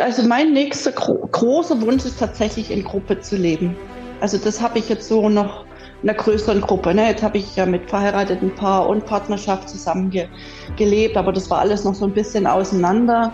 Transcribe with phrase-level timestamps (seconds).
[0.00, 3.76] Also mein nächster gro großer Wunsch ist tatsächlich in Gruppe zu leben.
[4.20, 5.64] Also das habe ich jetzt so noch
[6.02, 6.94] in einer größeren Gruppe.
[6.94, 7.08] Ne?
[7.08, 10.28] Jetzt habe ich ja mit verheirateten Paar und Partnerschaft zusammen ge
[10.76, 13.32] gelebt, aber das war alles noch so ein bisschen auseinander.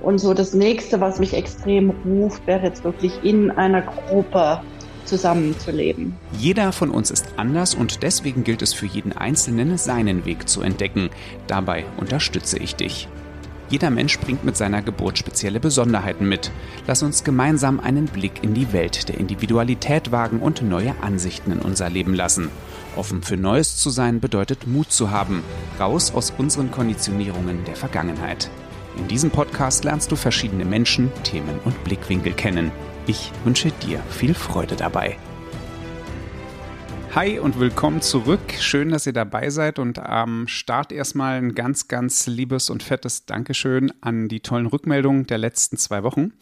[0.00, 4.60] Und so das nächste, was mich extrem ruft, wäre jetzt wirklich in einer Gruppe
[5.04, 6.16] zusammenzuleben.
[6.38, 10.62] Jeder von uns ist anders und deswegen gilt es für jeden Einzelnen, seinen Weg zu
[10.62, 11.10] entdecken.
[11.46, 13.08] Dabei unterstütze ich dich.
[13.70, 16.50] Jeder Mensch bringt mit seiner Geburt spezielle Besonderheiten mit.
[16.86, 21.58] Lass uns gemeinsam einen Blick in die Welt der Individualität wagen und neue Ansichten in
[21.58, 22.48] unser Leben lassen.
[22.96, 25.42] Offen für Neues zu sein bedeutet Mut zu haben,
[25.78, 28.50] raus aus unseren Konditionierungen der Vergangenheit.
[28.96, 32.72] In diesem Podcast lernst du verschiedene Menschen, Themen und Blickwinkel kennen.
[33.06, 35.18] Ich wünsche dir viel Freude dabei.
[37.14, 38.52] Hi und willkommen zurück.
[38.60, 43.24] Schön, dass ihr dabei seid und am Start erstmal ein ganz, ganz liebes und fettes
[43.24, 46.34] Dankeschön an die tollen Rückmeldungen der letzten zwei Wochen.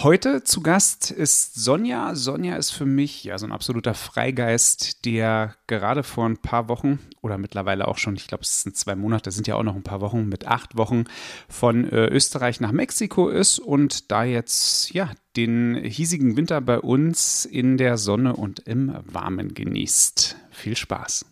[0.00, 2.14] Heute zu Gast ist Sonja.
[2.14, 7.00] Sonja ist für mich ja so ein absoluter Freigeist, der gerade vor ein paar Wochen
[7.20, 9.82] oder mittlerweile auch schon, ich glaube, es sind zwei Monate, sind ja auch noch ein
[9.82, 11.06] paar Wochen, mit acht Wochen
[11.48, 17.44] von äh, Österreich nach Mexiko ist und da jetzt ja den hiesigen Winter bei uns
[17.44, 20.36] in der Sonne und im Warmen genießt.
[20.52, 21.26] Viel Spaß.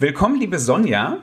[0.00, 1.18] Willkommen, liebe Sonja.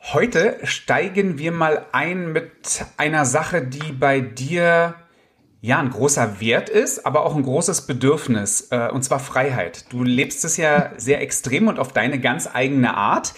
[0.00, 4.96] Heute steigen wir mal ein mit einer Sache, die bei dir
[5.62, 9.86] ja ein großer Wert ist, aber auch ein großes Bedürfnis, äh, und zwar Freiheit.
[9.90, 13.32] Du lebst es ja sehr extrem und auf deine ganz eigene Art.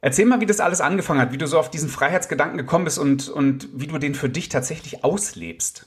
[0.00, 2.98] Erzähl mal, wie das alles angefangen hat, wie du so auf diesen Freiheitsgedanken gekommen bist
[2.98, 5.86] und, und wie du den für dich tatsächlich auslebst.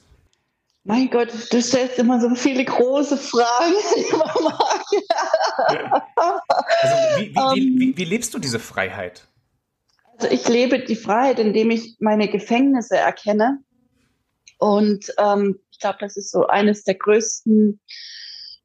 [0.83, 3.73] Mein Gott, du stellst immer so viele große Fragen,
[6.81, 7.93] also wie, wie, um, wie, ähm.
[7.95, 9.25] wie, lebst du diese Freiheit?
[10.17, 13.62] Also ich lebe die Freiheit, indem ich meine Gefängnisse erkenne
[14.59, 17.79] und ähm, ich glaube, das ist so eines der größten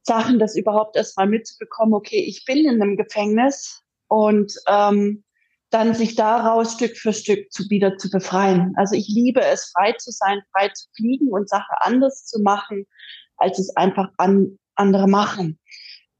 [0.03, 5.25] Sachen, das überhaupt erst mal mitzubekommen, okay, ich bin in einem Gefängnis und ähm,
[5.71, 8.73] dann sich daraus Stück für Stück zu, wieder zu befreien.
[8.77, 12.87] Also ich liebe es, frei zu sein, frei zu fliegen und Sachen anders zu machen,
[13.37, 15.59] als es einfach an andere machen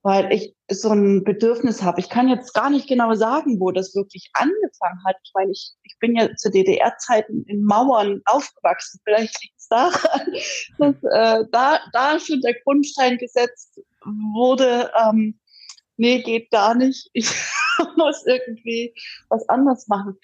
[0.03, 2.01] weil ich so ein Bedürfnis habe.
[2.01, 5.17] Ich kann jetzt gar nicht genau sagen, wo das wirklich angefangen hat.
[5.23, 9.01] Ich meine, ich, ich bin ja zu DDR-Zeiten in Mauern aufgewachsen.
[9.05, 10.21] Vielleicht liegt es daran,
[10.79, 14.91] dass äh, da, da schon der Grundstein gesetzt wurde.
[15.03, 15.41] Ähm,
[15.97, 17.11] nee, geht gar nicht.
[17.81, 18.93] Ich muss irgendwie
[19.29, 20.19] was anderes machen.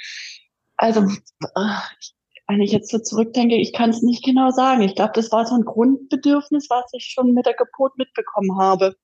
[0.76, 1.78] Also, äh,
[2.48, 4.82] wenn ich jetzt so zurückdenke, ich kann es nicht genau sagen.
[4.82, 8.96] Ich glaube, das war so ein Grundbedürfnis, was ich schon mit der Geburt mitbekommen habe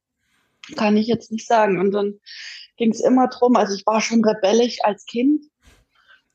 [0.77, 1.79] kann ich jetzt nicht sagen.
[1.79, 2.21] Und dann
[2.77, 5.45] ging es immer drum, also ich war schon rebellisch als Kind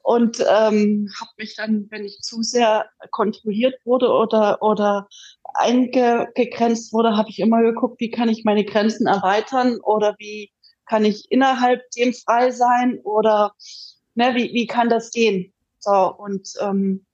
[0.05, 5.07] und ähm, habe mich dann, wenn ich zu sehr kontrolliert wurde oder, oder
[5.55, 10.51] eingegrenzt wurde, habe ich immer geguckt, wie kann ich meine Grenzen erweitern oder wie
[10.85, 13.53] kann ich innerhalb dem frei sein oder
[14.13, 15.51] ne, wie, wie kann das gehen?
[15.79, 17.05] So, und ähm,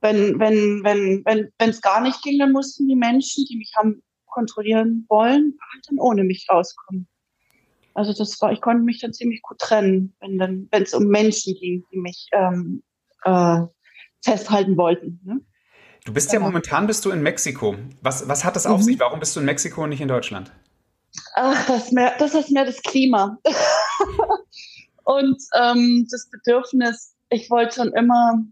[0.00, 3.72] wenn wenn wenn wenn wenn es gar nicht ging, dann mussten die Menschen, die mich
[3.76, 7.08] haben kontrollieren wollen, halt dann ohne mich rauskommen.
[7.94, 11.04] Also das war, ich konnte mich dann ziemlich gut trennen, wenn dann, wenn es um
[11.04, 12.82] Menschen ging, die mich ähm,
[13.24, 13.60] äh,
[14.24, 15.20] festhalten wollten.
[15.24, 15.40] Ne?
[16.04, 17.76] Du bist ja Aber, momentan bist du in Mexiko.
[18.00, 18.84] Was, was hat das auf mhm.
[18.84, 19.00] sich?
[19.00, 20.50] Warum bist du in Mexiko und nicht in Deutschland?
[21.34, 23.38] Ach, das, ist mehr, das ist mehr das Klima.
[25.04, 28.42] und ähm, das Bedürfnis, ich wollte schon immer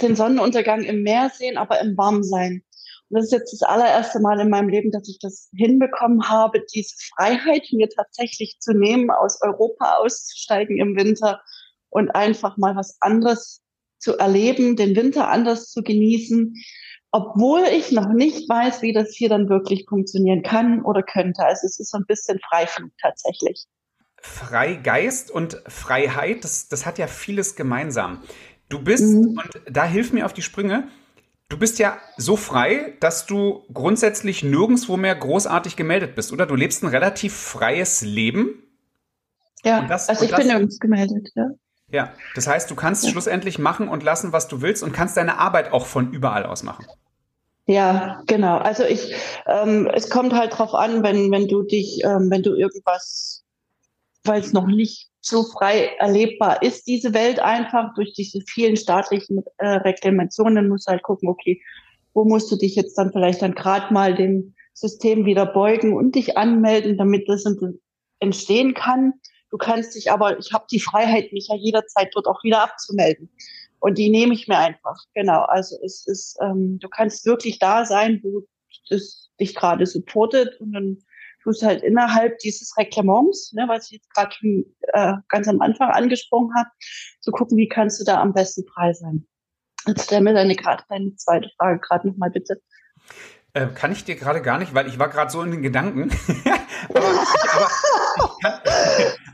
[0.00, 2.52] den Sonnenuntergang im Meer sehen, aber im Warmsein.
[2.52, 2.67] Und
[3.10, 6.94] das ist jetzt das allererste Mal in meinem Leben, dass ich das hinbekommen habe, diese
[7.14, 11.40] Freiheit mir tatsächlich zu nehmen, aus Europa auszusteigen im Winter
[11.90, 13.62] und einfach mal was anderes
[13.98, 16.54] zu erleben, den Winter anders zu genießen,
[17.10, 21.42] obwohl ich noch nicht weiß, wie das hier dann wirklich funktionieren kann oder könnte.
[21.42, 23.64] Also es ist so ein bisschen Freiflug tatsächlich.
[24.20, 28.22] Freigeist und Freiheit, das, das hat ja vieles gemeinsam.
[28.68, 29.38] Du bist, mhm.
[29.38, 30.88] und da hilf mir auf die Sprünge,
[31.48, 36.44] Du bist ja so frei, dass du grundsätzlich nirgendwo mehr großartig gemeldet bist, oder?
[36.44, 38.62] Du lebst ein relativ freies Leben.
[39.64, 41.46] Ja, das, also ich das, bin nirgends gemeldet, ja.
[41.90, 43.10] Ja, das heißt, du kannst ja.
[43.10, 46.62] schlussendlich machen und lassen, was du willst und kannst deine Arbeit auch von überall aus
[46.62, 46.84] machen.
[47.64, 48.58] Ja, genau.
[48.58, 49.14] Also ich,
[49.46, 53.44] ähm, es kommt halt drauf an, wenn, wenn du dich, ähm, wenn du irgendwas,
[54.24, 59.42] weil es noch nicht so frei erlebbar ist diese Welt einfach durch diese vielen staatlichen
[59.58, 60.68] äh, Reklamationen.
[60.68, 61.60] Musst du halt gucken, okay,
[62.14, 66.14] wo musst du dich jetzt dann vielleicht dann gerade mal dem System wieder beugen und
[66.14, 67.44] dich anmelden, damit das
[68.20, 69.14] entstehen kann.
[69.50, 73.30] Du kannst dich aber, ich habe die Freiheit, mich ja jederzeit dort auch wieder abzumelden.
[73.80, 74.96] Und die nehme ich mir einfach.
[75.14, 75.42] Genau.
[75.42, 78.44] Also es ist, ähm, du kannst wirklich da sein, wo
[78.90, 80.98] es dich gerade supportet und dann
[81.44, 84.34] du halt innerhalb dieses Reklaments, ne, was ich jetzt gerade
[84.92, 86.68] äh, ganz am Anfang angesprochen habe,
[87.20, 89.26] zu gucken, wie kannst du da am besten frei sein.
[89.86, 90.56] Jetzt stell mir deine,
[90.88, 92.60] deine zweite Frage gerade nochmal bitte.
[93.54, 96.10] Äh, kann ich dir gerade gar nicht, weil ich war gerade so in den Gedanken.
[96.90, 98.60] aber, aber, ich kann,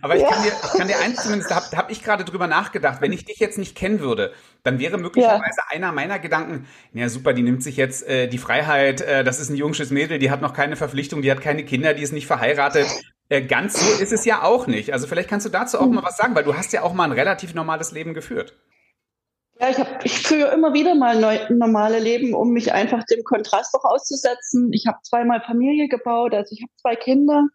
[0.04, 0.28] aber ich, ja.
[0.28, 3.10] kann dir, ich kann dir eins zumindest, da habe hab ich gerade drüber nachgedacht, wenn
[3.10, 5.64] ich dich jetzt nicht kennen würde, dann wäre möglicherweise ja.
[5.70, 9.48] einer meiner Gedanken, ja super, die nimmt sich jetzt äh, die Freiheit, äh, das ist
[9.48, 12.26] ein jungsches Mädel, die hat noch keine Verpflichtung, die hat keine Kinder, die ist nicht
[12.26, 12.86] verheiratet.
[13.30, 14.92] Äh, ganz so ist es ja auch nicht.
[14.92, 15.94] Also vielleicht kannst du dazu auch hm.
[15.94, 18.54] mal was sagen, weil du hast ja auch mal ein relativ normales Leben geführt.
[19.58, 23.24] Ja, ich, hab, ich führe immer wieder mal neu, normale Leben, um mich einfach dem
[23.24, 24.70] Kontrast auch auszusetzen.
[24.74, 27.48] Ich habe zweimal Familie gebaut, also ich habe zwei Kinder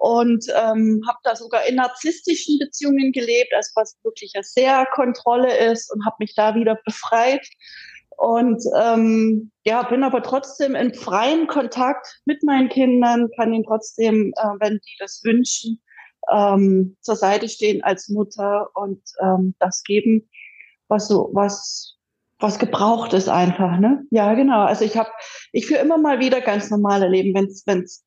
[0.00, 5.54] und ähm, habe da sogar in narzisstischen Beziehungen gelebt, also was wirklich eine sehr Kontrolle
[5.70, 7.46] ist und habe mich da wieder befreit.
[8.16, 14.32] Und ähm, ja, bin aber trotzdem in freien Kontakt mit meinen Kindern, kann ihnen trotzdem,
[14.38, 15.82] äh, wenn die das wünschen,
[16.32, 20.30] ähm, zur Seite stehen als Mutter und ähm, das geben,
[20.88, 21.96] was so, was,
[22.38, 24.02] was gebraucht ist einfach, ne?
[24.10, 24.64] Ja, genau.
[24.64, 25.10] Also ich habe,
[25.52, 28.02] ich führe immer mal wieder ganz normale Leben, wenn es,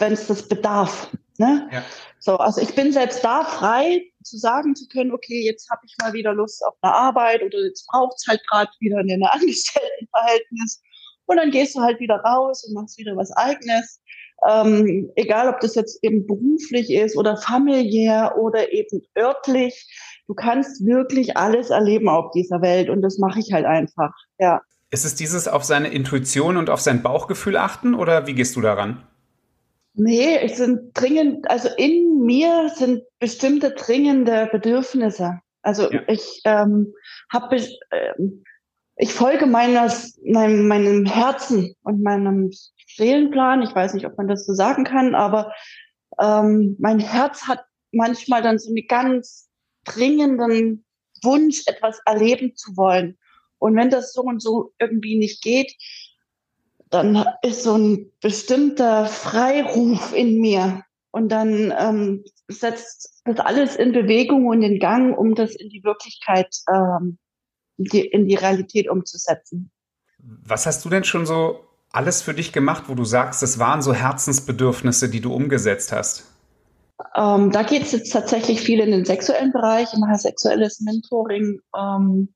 [0.00, 1.08] wenn es, das bedarf.
[1.38, 1.68] Ne?
[1.72, 1.84] Ja.
[2.18, 5.94] So, also ich bin selbst da frei zu sagen zu können, okay, jetzt habe ich
[6.00, 10.82] mal wieder Lust auf eine Arbeit oder jetzt braucht es halt gerade wieder ein Angestelltenverhältnis.
[11.26, 14.00] Und dann gehst du halt wieder raus und machst wieder was eigenes.
[14.48, 19.86] Ähm, egal, ob das jetzt eben beruflich ist oder familiär oder eben örtlich
[20.30, 24.60] du kannst wirklich alles erleben auf dieser Welt und das mache ich halt einfach, ja.
[24.92, 28.60] Ist es dieses auf seine Intuition und auf sein Bauchgefühl achten oder wie gehst du
[28.60, 29.02] daran?
[29.94, 35.40] Nee, es sind dringend, also in mir sind bestimmte dringende Bedürfnisse.
[35.62, 36.02] Also ja.
[36.06, 36.94] ich ähm,
[37.32, 38.12] habe, äh,
[38.96, 42.50] ich folge meines, meinem, meinem Herzen und meinem
[42.94, 43.62] Seelenplan.
[43.62, 45.52] Ich weiß nicht, ob man das so sagen kann, aber
[46.20, 49.48] ähm, mein Herz hat manchmal dann so eine ganz
[49.84, 50.84] dringenden
[51.22, 53.18] Wunsch, etwas erleben zu wollen.
[53.58, 55.74] Und wenn das so und so irgendwie nicht geht,
[56.90, 60.82] dann ist so ein bestimmter Freiruf in mir.
[61.12, 65.82] Und dann ähm, setzt das alles in Bewegung und in Gang, um das in die
[65.82, 67.18] Wirklichkeit, ähm,
[67.78, 69.70] die, in die Realität umzusetzen.
[70.18, 73.82] Was hast du denn schon so alles für dich gemacht, wo du sagst, das waren
[73.82, 76.26] so Herzensbedürfnisse, die du umgesetzt hast?
[77.16, 79.88] Ähm, da geht es jetzt tatsächlich viel in den sexuellen Bereich.
[79.92, 81.60] Ich mache sexuelles Mentoring.
[81.76, 82.34] Ähm,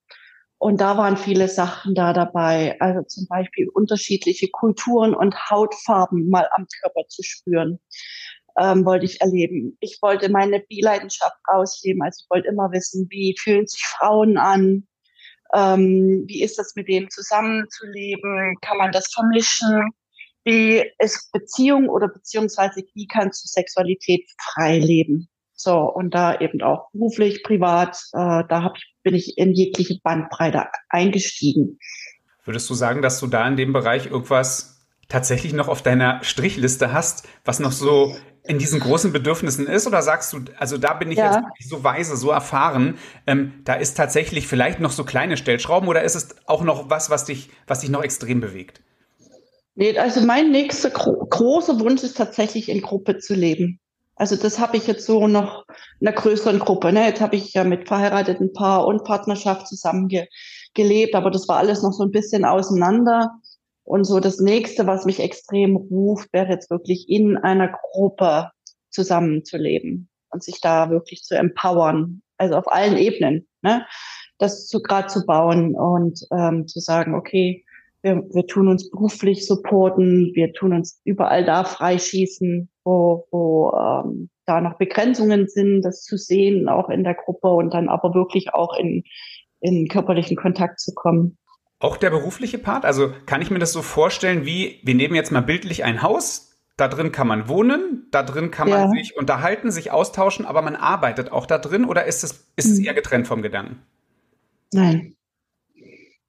[0.65, 2.81] und da waren viele Sachen da dabei.
[2.81, 7.81] Also zum Beispiel unterschiedliche Kulturen und Hautfarben mal am Körper zu spüren.
[8.59, 9.77] Ähm, wollte ich erleben.
[9.81, 12.01] Ich wollte meine Bileidenschaft ausleben.
[12.03, 14.87] Also ich wollte immer wissen, wie fühlen sich Frauen an?
[15.53, 18.57] Ähm, wie ist das mit denen zusammenzuleben?
[18.63, 19.91] Kann man das vermischen?
[20.45, 25.29] wie ist Beziehung oder beziehungsweise wie kannst du Sexualität frei leben?
[25.65, 29.99] So, und da eben auch beruflich, privat, äh, da hab ich, bin ich in jegliche
[30.03, 31.79] Bandbreite eingestiegen.
[32.45, 36.93] Würdest du sagen, dass du da in dem Bereich irgendwas tatsächlich noch auf deiner Strichliste
[36.93, 39.87] hast, was noch so in diesen großen Bedürfnissen ist?
[39.87, 41.43] Oder sagst du, also da bin ich ja.
[41.59, 46.03] jetzt so weise, so erfahren, ähm, da ist tatsächlich vielleicht noch so kleine Stellschrauben oder
[46.03, 48.83] ist es auch noch was, was dich, was dich noch extrem bewegt?
[49.77, 53.81] Nee, also mein nächster gro großer Wunsch ist tatsächlich in Gruppe zu leben.
[54.17, 55.65] Also das habe ich jetzt so noch
[56.01, 56.93] in einer größeren Gruppe.
[56.93, 57.07] Ne?
[57.07, 60.27] Jetzt habe ich ja mit verheirateten Paar und Partnerschaft zusammen ge
[60.75, 63.31] gelebt, aber das war alles noch so ein bisschen auseinander.
[63.85, 68.51] Und so das nächste, was mich extrem ruft, wäre jetzt wirklich in einer Gruppe
[68.91, 72.23] zusammenzuleben und sich da wirklich zu empowern.
[72.39, 73.47] Also auf allen Ebenen.
[73.63, 73.87] Ne?
[74.39, 77.65] Das zu gerade zu bauen und ähm, zu sagen, okay,
[78.03, 84.31] wir, wir tun uns beruflich supporten, wir tun uns überall da freischießen, wo, wo ähm,
[84.47, 88.53] da noch Begrenzungen sind, das zu sehen, auch in der Gruppe und dann aber wirklich
[88.55, 89.05] auch in,
[89.61, 91.39] in körperlichen Kontakt zu kommen.
[91.81, 92.85] Auch der berufliche Part?
[92.85, 96.57] Also kann ich mir das so vorstellen, wie wir nehmen jetzt mal bildlich ein Haus,
[96.77, 98.89] da drin kann man wohnen, da drin kann man ja.
[98.91, 102.79] sich unterhalten, sich austauschen, aber man arbeitet auch da drin oder ist es, ist es
[102.79, 102.85] hm.
[102.85, 103.83] eher getrennt vom Gedanken?
[104.73, 105.15] Nein,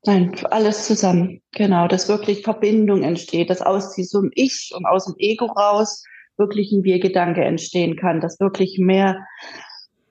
[0.05, 1.41] Nein, alles zusammen.
[1.53, 6.03] Genau, dass wirklich Verbindung entsteht, dass aus diesem Ich und aus dem Ego raus
[6.37, 9.25] wirklich ein Wir-Gedanke entstehen kann, dass wirklich mehr,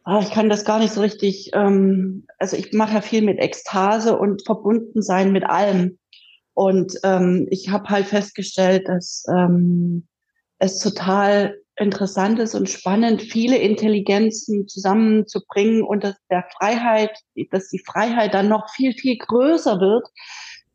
[0.04, 3.38] ah, ich kann das gar nicht so richtig, ähm, also ich mache ja viel mit
[3.38, 5.99] Ekstase und verbunden sein mit allem.
[6.54, 10.07] Und ähm, ich habe halt festgestellt, dass ähm,
[10.59, 17.11] es total interessant ist und spannend, viele Intelligenzen zusammenzubringen und dass der Freiheit,
[17.50, 20.07] dass die Freiheit dann noch viel, viel größer wird,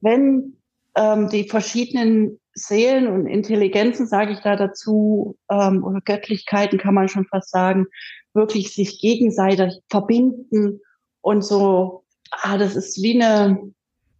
[0.01, 0.58] wenn
[0.99, 7.07] ähm, die verschiedenen Seelen und Intelligenzen, sage ich da dazu, ähm, oder Göttlichkeiten kann man
[7.07, 7.85] schon fast sagen,
[8.33, 10.81] wirklich sich gegenseitig verbinden
[11.21, 13.71] und so, ah, das ist wie eine,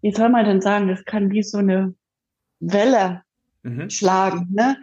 [0.01, 1.93] wie soll man denn sagen, das kann wie so eine
[2.61, 3.23] Welle
[3.63, 3.89] mhm.
[3.89, 4.77] schlagen, ne?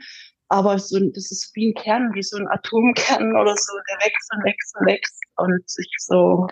[0.48, 4.32] Aber so, das ist wie ein Kern, wie so ein Atomkern oder so, der wächst
[4.32, 6.46] und wächst und wächst und sich so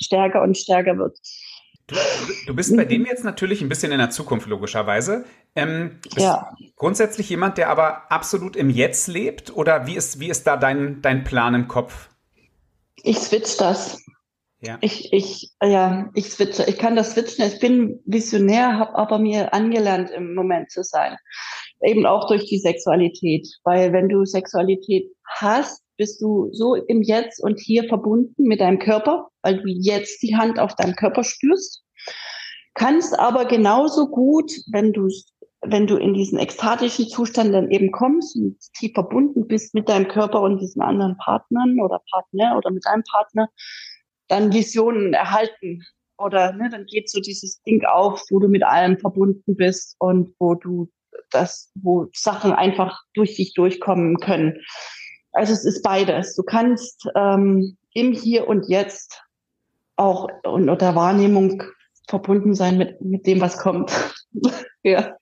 [0.00, 1.18] stärker und stärker wird.
[1.86, 1.96] Du,
[2.46, 5.26] du, bist bei dem jetzt natürlich ein bisschen in der Zukunft, logischerweise.
[5.54, 6.50] Ähm, bist ja.
[6.76, 9.54] grundsätzlich jemand, der aber absolut im Jetzt lebt?
[9.54, 12.08] Oder wie ist, wie ist da dein, dein Plan im Kopf?
[12.96, 14.02] Ich switch das.
[14.60, 14.78] Ja.
[14.80, 16.64] Ich, ich, ja, ich switche.
[16.64, 17.44] Ich kann das switchen.
[17.44, 21.18] Ich bin Visionär, habe aber mir angelernt, im Moment zu sein.
[21.82, 23.46] Eben auch durch die Sexualität.
[23.62, 28.78] Weil wenn du Sexualität hast, bist du so im Jetzt und hier verbunden mit deinem
[28.78, 31.84] Körper, weil du jetzt die Hand auf deinem Körper spürst.
[32.74, 35.08] Kannst aber genauso gut, wenn du
[35.66, 40.08] wenn du in diesen ekstatischen Zustand dann eben kommst und tief verbunden bist mit deinem
[40.08, 43.48] Körper und diesen anderen Partnern oder Partner oder mit deinem Partner,
[44.28, 45.82] dann Visionen erhalten.
[46.18, 50.34] Oder ne, dann geht so dieses Ding auf, wo du mit allem verbunden bist und
[50.38, 50.90] wo du
[51.30, 54.60] das, wo Sachen einfach durch dich durchkommen können.
[55.34, 56.34] Also es ist beides.
[56.36, 59.22] Du kannst ähm, im Hier und Jetzt
[59.96, 61.62] auch unter Wahrnehmung
[62.08, 63.92] verbunden sein mit, mit dem, was kommt.
[64.82, 65.16] ja.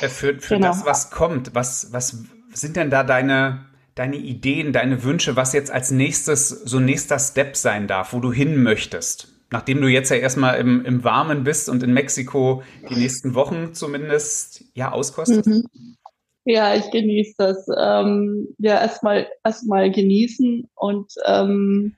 [0.00, 0.68] Äh, für, für genau.
[0.68, 5.70] das, was kommt, was, was sind denn da deine, deine Ideen, deine Wünsche, was jetzt
[5.70, 9.34] als nächstes so nächster Step sein darf, wo du hin möchtest?
[9.50, 13.72] Nachdem du jetzt ja erstmal im, im Warmen bist und in Mexiko die nächsten Wochen
[13.72, 15.46] zumindest ja auskostest?
[15.46, 15.64] Mhm.
[16.50, 17.66] Ja, ich genieße das.
[17.76, 21.94] Ähm, ja, erstmal erstmal genießen und ähm,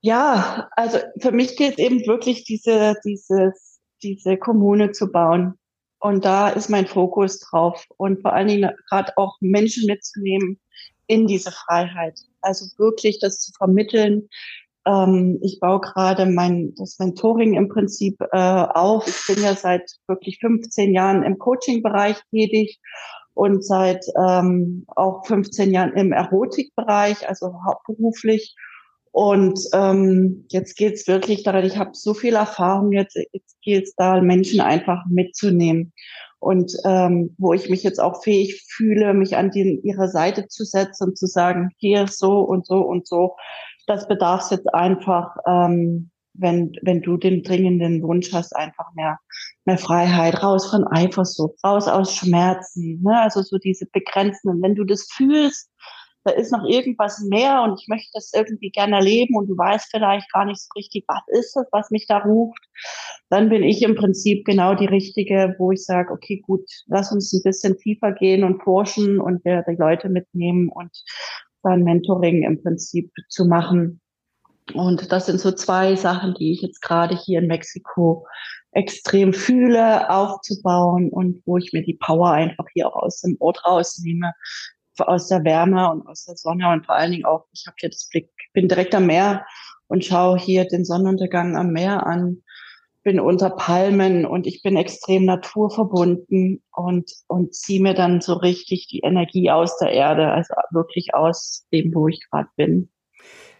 [0.00, 5.54] ja, also für mich geht es eben wirklich diese dieses diese Kommune zu bauen
[5.98, 10.60] und da ist mein Fokus drauf und vor allen Dingen gerade auch Menschen mitzunehmen
[11.08, 12.20] in diese Freiheit.
[12.40, 14.28] Also wirklich das zu vermitteln,
[14.86, 19.06] ähm, ich baue gerade mein das Mentoring im Prinzip äh, auf.
[19.06, 22.80] Ich bin ja seit wirklich 15 Jahren im Coaching-Bereich tätig
[23.34, 28.56] und seit ähm, auch 15 Jahren im Erotikbereich, also hauptberuflich.
[29.12, 33.90] Und ähm, jetzt geht es wirklich daran, ich habe so viel Erfahrung, jetzt, jetzt geht
[33.96, 35.92] da, Menschen einfach mitzunehmen.
[36.40, 40.64] Und ähm, wo ich mich jetzt auch fähig fühle, mich an die, ihre Seite zu
[40.64, 43.34] setzen und zu sagen, hier so und so und so
[43.88, 49.18] das bedarf es jetzt einfach, ähm, wenn, wenn du den dringenden Wunsch hast, einfach mehr,
[49.64, 53.20] mehr Freiheit, raus von Eifersucht, raus aus Schmerzen, ne?
[53.20, 54.62] also so diese Begrenzenden.
[54.62, 55.70] Wenn du das fühlst,
[56.24, 59.88] da ist noch irgendwas mehr und ich möchte das irgendwie gerne erleben und du weißt
[59.90, 62.62] vielleicht gar nicht so richtig, was ist das, was mich da ruft,
[63.30, 67.32] dann bin ich im Prinzip genau die Richtige, wo ich sage, okay, gut, lass uns
[67.32, 70.90] ein bisschen tiefer gehen und forschen und wir die Leute mitnehmen und
[71.70, 74.00] ein Mentoring im Prinzip zu machen.
[74.74, 78.26] Und das sind so zwei Sachen, die ich jetzt gerade hier in Mexiko
[78.72, 83.64] extrem fühle, aufzubauen und wo ich mir die Power einfach hier auch aus dem Ort
[83.64, 84.32] rausnehme,
[84.98, 87.88] aus der Wärme und aus der Sonne und vor allen Dingen auch, ich habe hier
[87.88, 89.46] das Blick, bin direkt am Meer
[89.86, 92.42] und schaue hier den Sonnenuntergang am Meer an
[93.08, 98.86] bin unter Palmen und ich bin extrem naturverbunden und, und ziehe mir dann so richtig
[98.86, 102.90] die Energie aus der Erde, also wirklich aus dem, wo ich gerade bin.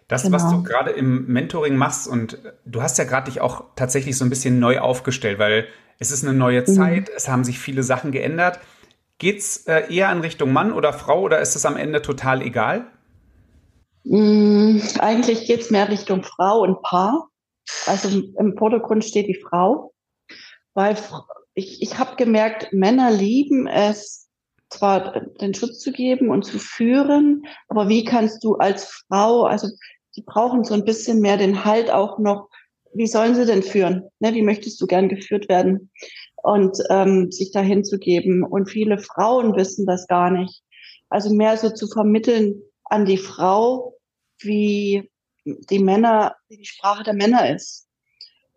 [0.07, 0.35] Das, genau.
[0.35, 4.23] was du gerade im Mentoring machst, und du hast ja gerade dich auch tatsächlich so
[4.23, 5.65] ein bisschen neu aufgestellt, weil
[5.97, 6.65] es ist eine neue mhm.
[6.67, 7.13] Zeit, mhm.
[7.15, 8.59] es haben sich viele Sachen geändert.
[9.17, 12.85] Geht's äh, eher in Richtung Mann oder Frau oder ist es am Ende total egal?
[14.03, 17.29] Mhm, eigentlich geht's mehr Richtung Frau und Paar.
[17.85, 19.93] Also im Vordergrund steht die Frau,
[20.73, 20.95] weil
[21.53, 24.27] ich, ich habe gemerkt, Männer lieben es,
[24.69, 29.67] zwar den Schutz zu geben und zu führen, aber wie kannst du als Frau, also
[30.15, 32.49] die brauchen so ein bisschen mehr den Halt auch noch,
[32.93, 34.09] wie sollen sie denn führen?
[34.19, 35.91] Ne, wie möchtest du gern geführt werden?
[36.35, 38.43] Und ähm, sich dahin zu geben.
[38.43, 40.61] Und viele Frauen wissen das gar nicht.
[41.09, 43.95] Also mehr so zu vermitteln an die Frau,
[44.39, 45.09] wie
[45.69, 47.87] die Männer, die Sprache der Männer ist.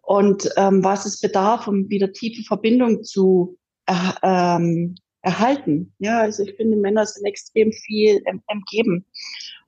[0.03, 5.95] Und ähm, was es bedarf, um wieder tiefe Verbindung zu er, ähm, erhalten.
[5.99, 9.07] Ja, also ich finde, Männer sind extrem viel im, Geben.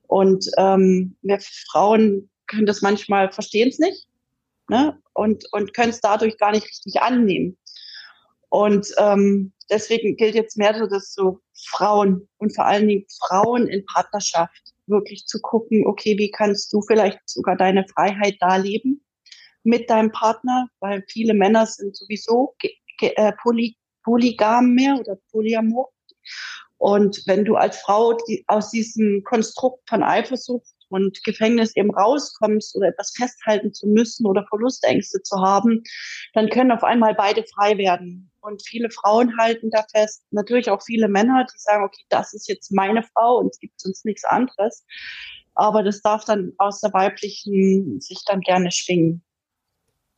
[0.07, 1.39] Und ähm, wir
[1.71, 4.07] Frauen können das manchmal, verstehen es nicht
[4.69, 4.99] ne?
[5.13, 7.57] und, und können es dadurch gar nicht richtig annehmen.
[8.49, 11.39] Und ähm, deswegen gilt jetzt mehr so das so
[11.69, 16.81] Frauen und vor allen Dingen Frauen in Partnerschaft wirklich zu gucken, okay, wie kannst du
[16.81, 19.05] vielleicht sogar deine Freiheit da leben
[19.63, 22.55] mit deinem Partner, weil viele Männer sind sowieso
[23.01, 25.89] äh, poly, polygam mehr oder polyamor.
[26.77, 32.75] Und wenn du als Frau die, aus diesem Konstrukt von Eifersucht und Gefängnis eben rauskommst
[32.75, 35.83] oder etwas festhalten zu müssen oder Verlustängste zu haben,
[36.33, 38.31] dann können auf einmal beide frei werden.
[38.45, 42.47] Und viele Frauen halten da fest, natürlich auch viele Männer, die sagen, okay, das ist
[42.47, 44.85] jetzt meine Frau und es gibt sonst nichts anderes.
[45.55, 49.23] Aber das darf dann aus der weiblichen sich dann gerne schwingen.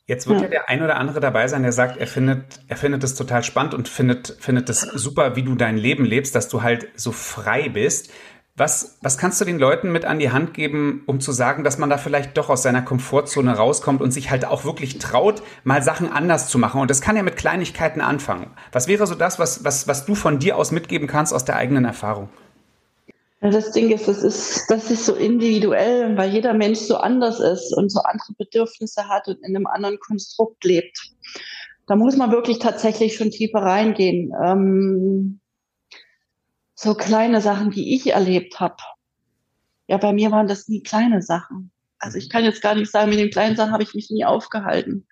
[0.07, 0.43] Jetzt wird ja.
[0.45, 0.49] ja.
[0.49, 3.73] der ein oder andere dabei sein, der sagt, er findet, er findet es total spannend
[3.73, 7.69] und findet, findet es super, wie du dein Leben lebst, dass du halt so frei
[7.69, 8.11] bist.
[8.59, 11.77] Was, was kannst du den Leuten mit an die Hand geben, um zu sagen, dass
[11.77, 15.83] man da vielleicht doch aus seiner Komfortzone rauskommt und sich halt auch wirklich traut, mal
[15.83, 16.81] Sachen anders zu machen?
[16.81, 18.47] Und das kann ja mit Kleinigkeiten anfangen.
[18.71, 21.55] Was wäre so das, was, was, was du von dir aus mitgeben kannst aus der
[21.55, 22.29] eigenen Erfahrung?
[23.41, 27.77] Das Ding ist, das ist, das ist so individuell, weil jeder Mensch so anders ist
[27.77, 31.11] und so andere Bedürfnisse hat und in einem anderen Konstrukt lebt.
[31.85, 34.33] Da muss man wirklich tatsächlich schon tiefer reingehen.
[34.43, 35.39] Ähm,
[36.77, 38.75] so kleine Sachen, die ich erlebt habe.
[39.87, 41.71] Ja, bei mir waren das nie kleine Sachen.
[41.97, 44.23] Also ich kann jetzt gar nicht sagen, mit den kleinen Sachen habe ich mich nie
[44.23, 45.07] aufgehalten.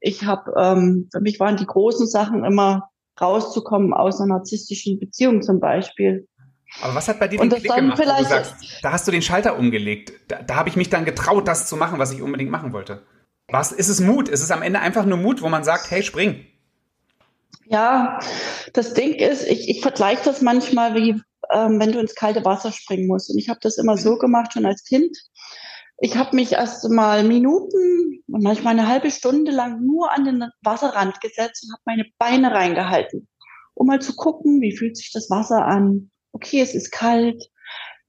[0.00, 2.88] Ich habe, ähm, für mich waren die großen Sachen immer
[3.20, 6.26] rauszukommen aus einer narzisstischen Beziehung zum Beispiel.
[6.80, 9.20] Aber was hat bei dir den Klick gemacht, wo du sagst, da hast du den
[9.20, 10.12] Schalter umgelegt.
[10.28, 13.02] Da, da habe ich mich dann getraut, das zu machen, was ich unbedingt machen wollte.
[13.48, 14.28] Was ist es Mut?
[14.28, 16.46] Ist es am Ende einfach nur Mut, wo man sagt, hey, spring?
[17.70, 18.18] Ja,
[18.72, 21.10] das Ding ist, ich, ich vergleiche das manchmal wie,
[21.52, 23.30] ähm, wenn du ins kalte Wasser springen musst.
[23.30, 25.16] Und ich habe das immer so gemacht, schon als Kind.
[25.98, 30.44] Ich habe mich erst mal Minuten und manchmal eine halbe Stunde lang nur an den
[30.62, 33.28] Wasserrand gesetzt und habe meine Beine reingehalten,
[33.74, 36.10] um mal zu gucken, wie fühlt sich das Wasser an.
[36.32, 37.40] Okay, es ist kalt.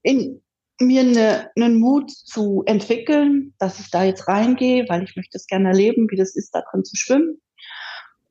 [0.02, 0.42] In
[0.80, 5.46] mir eine, einen Mut zu entwickeln, dass ich da jetzt reingehe, weil ich möchte es
[5.46, 7.40] gerne erleben, wie das ist, da drin zu schwimmen.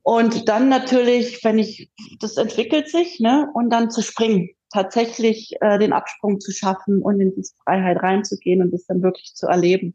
[0.02, 1.90] Und dann natürlich, wenn ich,
[2.20, 7.20] das entwickelt sich, ne, und dann zu springen, tatsächlich äh, den Absprung zu schaffen und
[7.20, 9.94] in diese Freiheit reinzugehen und das dann wirklich zu erleben.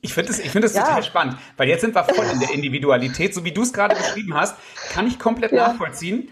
[0.00, 0.82] Ich finde das, ich finde das ja.
[0.82, 3.94] total spannend, weil jetzt sind wir voll in der Individualität, so wie du es gerade
[3.94, 4.56] beschrieben hast,
[4.90, 5.68] kann ich komplett ja.
[5.68, 6.30] nachvollziehen.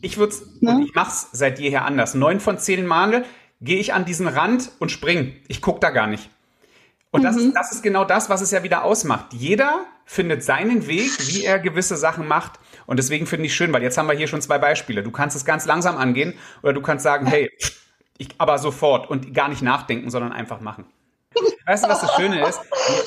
[0.00, 2.14] Ich würde und ich mache es seit jeher anders.
[2.14, 3.24] Neun von zehn Male
[3.60, 5.36] gehe ich an diesen Rand und spring.
[5.48, 6.30] Ich gucke da gar nicht.
[7.14, 7.54] Und das, mhm.
[7.54, 9.26] das ist genau das, was es ja wieder ausmacht.
[9.32, 12.58] Jeder findet seinen Weg, wie er gewisse Sachen macht.
[12.86, 15.04] Und deswegen finde ich schön, weil jetzt haben wir hier schon zwei Beispiele.
[15.04, 17.52] Du kannst es ganz langsam angehen oder du kannst sagen, hey,
[18.18, 20.86] ich, aber sofort und gar nicht nachdenken, sondern einfach machen.
[21.66, 22.60] Weißt du, was das Schöne ist?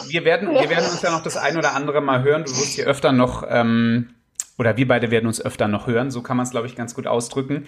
[0.07, 2.45] Wir werden, wir werden uns ja noch das ein oder andere mal hören.
[2.45, 4.15] Du wirst hier öfter noch, ähm,
[4.57, 6.11] oder wir beide werden uns öfter noch hören.
[6.11, 7.65] So kann man es, glaube ich, ganz gut ausdrücken.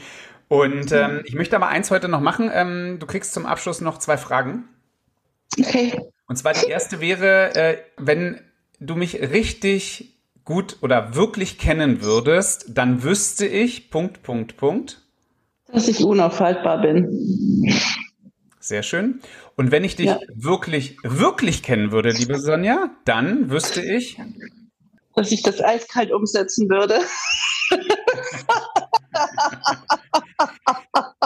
[0.47, 2.49] Und ähm, ich möchte aber eins heute noch machen.
[2.53, 4.69] Ähm, du kriegst zum Abschluss noch zwei Fragen.
[5.59, 5.99] Okay.
[6.29, 8.39] Und zwar die erste wäre, äh, wenn
[8.79, 10.13] du mich richtig
[10.45, 15.01] gut oder wirklich kennen würdest, dann wüsste ich, Punkt, Punkt, Punkt.
[15.73, 17.67] Dass ich unaufhaltbar bin.
[18.59, 19.21] Sehr schön.
[19.55, 20.19] Und wenn ich dich ja.
[20.35, 24.17] wirklich, wirklich kennen würde, liebe Sonja, dann wüsste ich.
[25.15, 26.99] Dass ich das eiskalt umsetzen würde.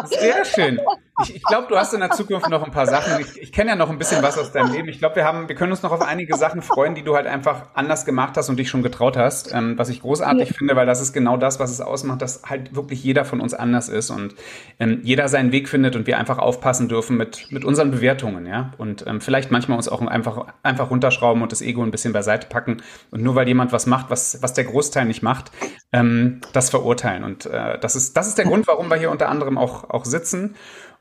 [0.06, 0.80] Sehr schön.
[1.22, 3.22] Ich, ich glaube, du hast in der Zukunft noch ein paar Sachen.
[3.22, 4.88] Ich, ich kenne ja noch ein bisschen was aus deinem Leben.
[4.88, 7.28] Ich glaube, wir haben, wir können uns noch auf einige Sachen freuen, die du halt
[7.28, 9.54] einfach anders gemacht hast und dich schon getraut hast.
[9.54, 10.56] Ähm, was ich großartig ja.
[10.56, 13.54] finde, weil das ist genau das, was es ausmacht, dass halt wirklich jeder von uns
[13.54, 14.34] anders ist und
[14.80, 18.72] ähm, jeder seinen Weg findet und wir einfach aufpassen dürfen mit, mit unseren Bewertungen, ja.
[18.80, 22.48] Und ähm, vielleicht manchmal uns auch einfach, einfach runterschrauben und das Ego ein bisschen beiseite
[22.48, 22.82] packen.
[23.12, 25.52] Und nur weil jemand was macht, was, was der Großteil nicht macht,
[25.92, 27.24] ähm, das verurteilen.
[27.24, 30.06] Und äh, das ist, das ist der Grund, warum wir hier unter anderem auch, auch
[30.06, 30.56] sitzen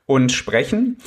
[0.05, 0.97] und sprechen.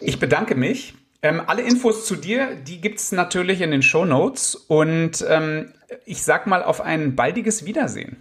[0.00, 0.94] Ich bedanke mich.
[1.22, 4.54] Ähm, alle Infos zu dir, die gibt es natürlich in den Show Notes.
[4.54, 5.72] Und ähm,
[6.06, 8.16] ich sag mal auf ein baldiges Wiedersehen.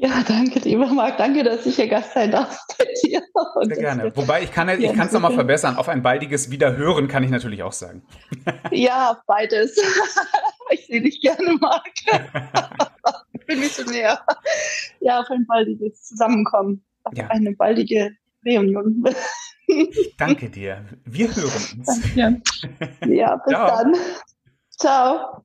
[0.00, 1.16] Ja, danke, lieber Marc.
[1.16, 3.20] Danke, dass ich hier Gast sein darf bei dir.
[3.56, 4.12] Und Sehr gerne.
[4.14, 5.76] Wobei ich kann ich es nochmal verbessern.
[5.76, 8.02] Auf ein baldiges Wiederhören kann ich natürlich auch sagen.
[8.70, 9.76] Ja, beides.
[10.70, 11.82] Ich sehe dich gerne, Marc.
[13.32, 14.20] Ich bin ein bisschen näher.
[15.00, 16.84] Ja, auf ein baldiges Zusammenkommen.
[17.04, 17.26] Auf ja.
[17.28, 18.10] eine baldige
[18.48, 19.04] Reunion.
[20.18, 20.84] Danke dir.
[21.04, 22.00] Wir hören uns.
[22.16, 22.42] Danke.
[23.06, 23.66] Ja, bis Ciao.
[23.68, 23.96] dann.
[24.78, 25.44] Ciao.